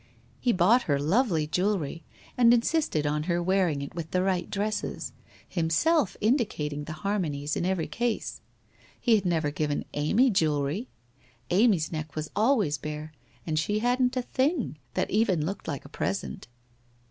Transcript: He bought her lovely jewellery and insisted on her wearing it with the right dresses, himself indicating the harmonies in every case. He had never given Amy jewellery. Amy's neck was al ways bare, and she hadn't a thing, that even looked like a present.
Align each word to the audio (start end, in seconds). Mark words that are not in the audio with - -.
He 0.39 0.51
bought 0.51 0.81
her 0.89 0.97
lovely 0.99 1.45
jewellery 1.45 2.03
and 2.35 2.55
insisted 2.55 3.05
on 3.05 3.25
her 3.29 3.39
wearing 3.39 3.83
it 3.83 3.93
with 3.93 4.09
the 4.09 4.23
right 4.23 4.49
dresses, 4.49 5.13
himself 5.47 6.17
indicating 6.19 6.85
the 6.85 6.93
harmonies 7.05 7.55
in 7.55 7.67
every 7.67 7.85
case. 7.87 8.41
He 8.99 9.13
had 9.13 9.25
never 9.27 9.51
given 9.51 9.85
Amy 9.93 10.31
jewellery. 10.31 10.89
Amy's 11.51 11.91
neck 11.91 12.15
was 12.15 12.31
al 12.35 12.57
ways 12.57 12.79
bare, 12.79 13.13
and 13.45 13.59
she 13.59 13.77
hadn't 13.77 14.17
a 14.17 14.23
thing, 14.23 14.79
that 14.95 15.11
even 15.11 15.45
looked 15.45 15.67
like 15.67 15.85
a 15.85 15.89
present. 15.89 16.47